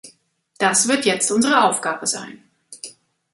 [0.57, 2.41] Das wird jetzt unsere Aufgabe sein.